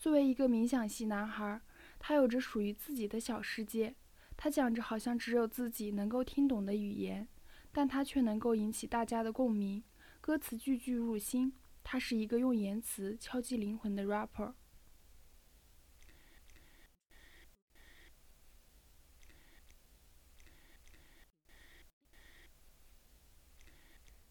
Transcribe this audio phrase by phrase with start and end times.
[0.00, 1.60] 作为一个冥想系男孩，
[1.98, 3.94] 他有着属于自己的小世界。
[4.36, 7.26] 他讲着好像只有自己能够听懂的语言，
[7.72, 9.82] 但他却能够引起大家的共鸣，
[10.20, 11.52] 歌词句句入心。
[11.82, 14.52] 他是一个用言辞敲击灵魂的 rapper。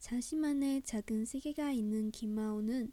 [0.00, 2.92] 자신만의 작은 세계가 있는 김마오는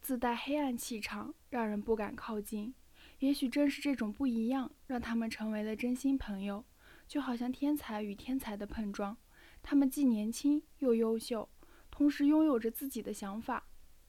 [0.00, 2.74] 自带黑暗气场，让人不敢靠近。
[3.18, 6.64] 也许正是这种不一样，让他们成为了真心朋友，
[7.06, 9.16] 就好像天才与天才的碰撞。
[9.62, 11.48] 他们既年轻又优秀，
[11.90, 13.66] 同时拥有着自己的想法。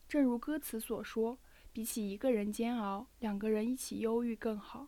[0.08, 1.38] 正如歌词所说
[1.74, 4.88] ：“比起一个人煎熬，两个人一起忧郁更好。”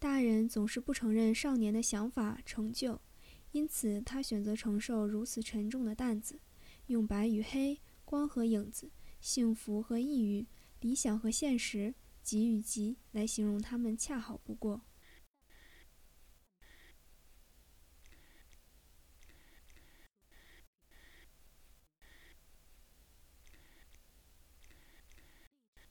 [0.00, 3.00] 大人总是不承认少年的想法、成就，
[3.52, 6.40] 因此他选择承受如此沉重的担子，
[6.86, 8.90] 用白与黑、光和影子、
[9.20, 10.46] 幸福和抑郁、
[10.80, 14.82] 理想和现实、吉与吉来形容他们，恰好不过。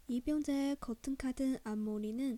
[0.08, 2.38] 이병자의겉은카든앞머리는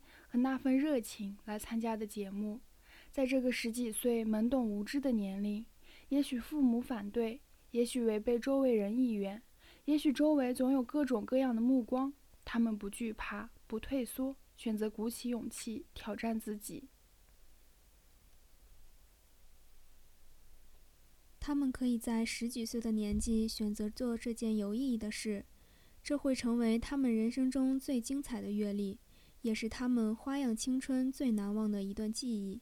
[0.31, 2.61] 和那份热情来参加的节目。
[3.11, 5.65] 在这个十几岁懵懂无知的年龄，
[6.07, 7.41] 也许父母反对，
[7.71, 9.43] 也许违背周围人意愿，
[9.83, 12.13] 也许周围总有各种各样的目光，
[12.45, 16.87] 他们不惧怕，不退缩，选择鼓起勇气挑战自己。
[21.41, 25.43] 他们可以在十几岁的年纪选择做这件有意义的事，
[26.01, 28.97] 这会成为他们人生中最精彩的阅历，
[29.41, 32.61] 也是他们花样青春最难忘的一段记忆。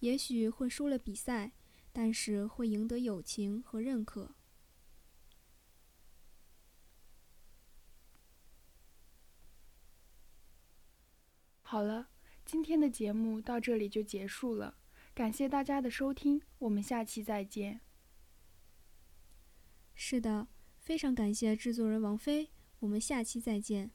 [0.00, 1.52] 也许会输了比赛，
[1.92, 4.34] 但是会赢得友情和认可。
[11.62, 12.10] 好了，
[12.44, 14.76] 今天的节目到这里就结束了，
[15.14, 17.80] 感谢大家的收听，我们下期再见。
[19.94, 20.46] 是的，
[20.78, 22.50] 非常感谢制作人王菲，
[22.80, 23.90] 我们下期再见。